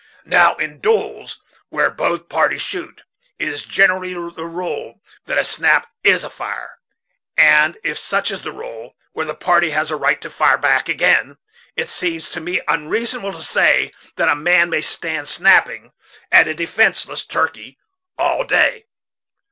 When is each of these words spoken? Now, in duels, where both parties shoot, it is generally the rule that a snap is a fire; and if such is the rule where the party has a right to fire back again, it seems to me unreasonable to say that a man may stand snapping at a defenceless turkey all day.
Now, 0.25 0.55
in 0.55 0.79
duels, 0.79 1.39
where 1.69 1.91
both 1.91 2.27
parties 2.27 2.63
shoot, 2.63 3.03
it 3.37 3.47
is 3.47 3.63
generally 3.63 4.15
the 4.15 4.19
rule 4.47 4.99
that 5.27 5.37
a 5.37 5.43
snap 5.43 5.89
is 6.03 6.23
a 6.23 6.29
fire; 6.31 6.79
and 7.37 7.77
if 7.83 7.99
such 7.99 8.31
is 8.31 8.41
the 8.41 8.51
rule 8.51 8.95
where 9.13 9.27
the 9.27 9.35
party 9.35 9.69
has 9.69 9.91
a 9.91 9.95
right 9.95 10.19
to 10.21 10.31
fire 10.31 10.57
back 10.57 10.89
again, 10.89 11.37
it 11.75 11.87
seems 11.87 12.31
to 12.31 12.41
me 12.41 12.61
unreasonable 12.67 13.33
to 13.33 13.43
say 13.43 13.91
that 14.15 14.27
a 14.27 14.33
man 14.33 14.71
may 14.71 14.81
stand 14.81 15.27
snapping 15.29 15.91
at 16.31 16.47
a 16.47 16.55
defenceless 16.55 17.23
turkey 17.23 17.77
all 18.17 18.43
day. 18.43 18.85